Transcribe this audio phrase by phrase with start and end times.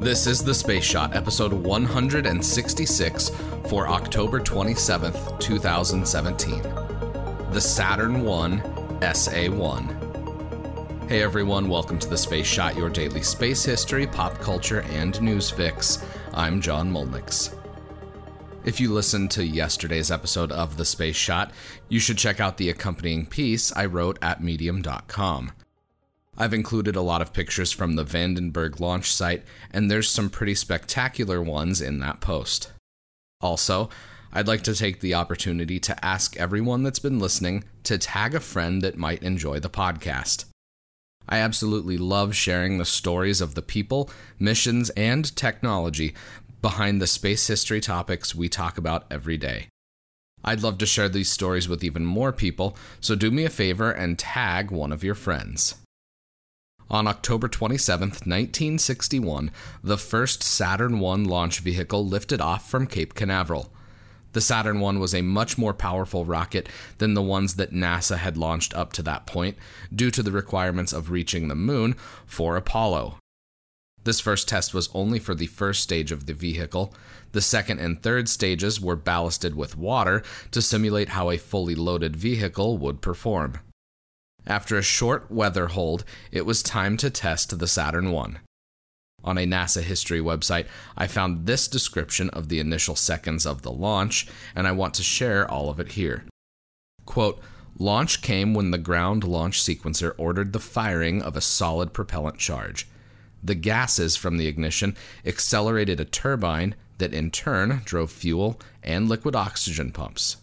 [0.00, 3.30] This is the Space Shot, episode 166
[3.68, 6.62] for October 27th, 2017.
[7.50, 8.60] The Saturn 1
[9.00, 11.10] SA1.
[11.10, 15.50] Hey everyone, welcome to the Space Shot, your daily space history, pop culture, and news
[15.50, 16.06] fix.
[16.32, 17.56] I'm John Molnix.
[18.64, 21.50] If you listened to yesterday's episode of The Space Shot,
[21.88, 25.50] you should check out the accompanying piece I wrote at medium.com.
[26.40, 29.42] I've included a lot of pictures from the Vandenberg launch site,
[29.72, 32.70] and there's some pretty spectacular ones in that post.
[33.40, 33.90] Also,
[34.32, 38.40] I'd like to take the opportunity to ask everyone that's been listening to tag a
[38.40, 40.44] friend that might enjoy the podcast.
[41.28, 44.08] I absolutely love sharing the stories of the people,
[44.38, 46.14] missions, and technology
[46.62, 49.66] behind the space history topics we talk about every day.
[50.44, 53.90] I'd love to share these stories with even more people, so do me a favor
[53.90, 55.74] and tag one of your friends.
[56.90, 59.50] On October 27, 1961,
[59.84, 63.70] the first Saturn I launch vehicle lifted off from Cape Canaveral.
[64.32, 66.66] The Saturn I was a much more powerful rocket
[66.96, 69.58] than the ones that NASA had launched up to that point,
[69.94, 71.94] due to the requirements of reaching the moon
[72.24, 73.18] for Apollo.
[74.04, 76.94] This first test was only for the first stage of the vehicle.
[77.32, 80.22] The second and third stages were ballasted with water
[80.52, 83.58] to simulate how a fully loaded vehicle would perform.
[84.46, 88.36] After a short weather hold, it was time to test the Saturn I.
[89.24, 93.72] On a NASA history website, I found this description of the initial seconds of the
[93.72, 96.24] launch, and I want to share all of it here.
[97.04, 97.40] Quote,
[97.78, 102.88] Launch came when the ground launch sequencer ordered the firing of a solid propellant charge.
[103.42, 109.36] The gases from the ignition accelerated a turbine that in turn drove fuel and liquid
[109.36, 110.38] oxygen pumps.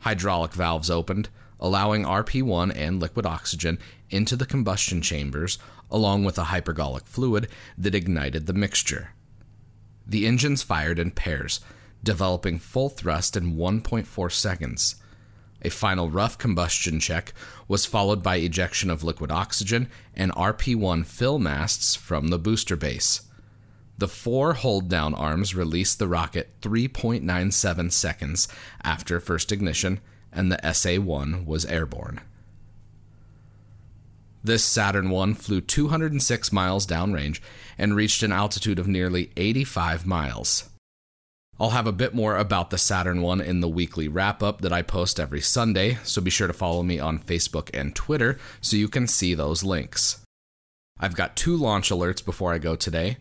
[0.00, 1.28] Hydraulic valves opened,
[1.64, 3.78] allowing RP1 and liquid oxygen
[4.10, 5.58] into the combustion chambers,
[5.90, 7.48] along with a hypergolic fluid
[7.78, 9.12] that ignited the mixture.
[10.06, 11.60] The engines fired in pairs,
[12.02, 14.96] developing full thrust in 1.4 seconds.
[15.62, 17.32] A final rough combustion check
[17.66, 23.22] was followed by ejection of liquid oxygen and RP1 fill masts from the booster base.
[23.96, 28.48] The four hold down arms released the rocket 3.97 seconds
[28.82, 30.00] after first ignition
[30.34, 32.20] and the SA 1 was airborne.
[34.42, 37.40] This Saturn 1 flew 206 miles downrange
[37.78, 40.68] and reached an altitude of nearly 85 miles.
[41.58, 44.72] I'll have a bit more about the Saturn 1 in the weekly wrap up that
[44.72, 48.76] I post every Sunday, so be sure to follow me on Facebook and Twitter so
[48.76, 50.20] you can see those links.
[50.98, 53.18] I've got two launch alerts before I go today.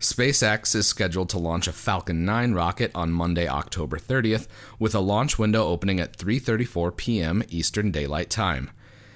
[0.00, 4.46] SpaceX is scheduled to launch a Falcon 9 rocket on Monday, October 30th,
[4.78, 7.42] with a launch window opening at 3:34 p.m.
[7.48, 8.70] Eastern Daylight Time.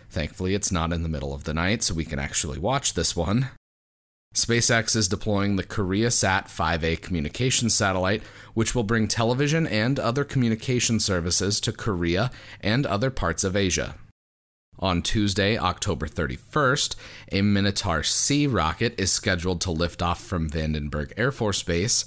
[0.09, 3.15] Thankfully, it's not in the middle of the night, so we can actually watch this
[3.15, 3.51] one.
[4.35, 8.23] SpaceX is deploying the KoreaSat 5A communications satellite,
[8.55, 12.31] which will bring television and other communication services to Korea
[12.61, 13.97] and other parts of Asia.
[14.81, 16.97] On Tuesday, October 31st,
[17.33, 22.07] a Minotaur C rocket is scheduled to lift off from Vandenberg Air Force Base.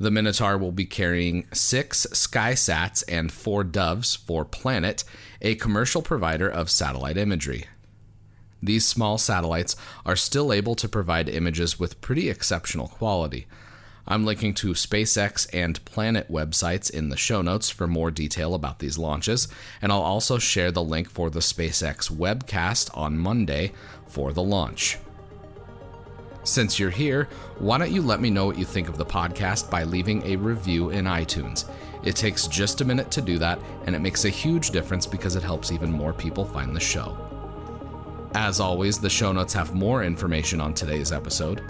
[0.00, 5.04] The Minotaur will be carrying six SkySats and four Doves for Planet,
[5.42, 7.66] a commercial provider of satellite imagery.
[8.62, 9.76] These small satellites
[10.06, 13.46] are still able to provide images with pretty exceptional quality.
[14.10, 18.78] I'm linking to SpaceX and Planet websites in the show notes for more detail about
[18.78, 19.48] these launches,
[19.82, 23.74] and I'll also share the link for the SpaceX webcast on Monday
[24.06, 24.96] for the launch.
[26.42, 29.70] Since you're here, why don't you let me know what you think of the podcast
[29.70, 31.68] by leaving a review in iTunes?
[32.02, 35.36] It takes just a minute to do that, and it makes a huge difference because
[35.36, 37.14] it helps even more people find the show.
[38.34, 41.62] As always, the show notes have more information on today's episode.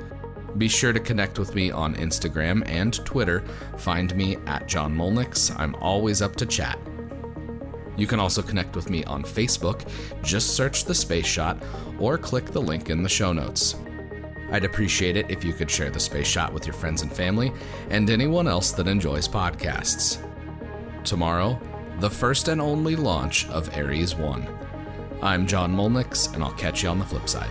[0.56, 3.40] Be sure to connect with me on Instagram and Twitter.
[3.76, 5.54] Find me at John Molnix.
[5.58, 6.78] I'm always up to chat.
[7.96, 9.88] You can also connect with me on Facebook.
[10.22, 11.62] Just search the Space Shot
[11.98, 13.74] or click the link in the show notes.
[14.50, 17.52] I'd appreciate it if you could share the Space Shot with your friends and family
[17.90, 20.24] and anyone else that enjoys podcasts.
[21.04, 21.60] Tomorrow,
[22.00, 24.48] the first and only launch of Ares 1.
[25.20, 27.50] I'm John Molnix, and I'll catch you on the flip side.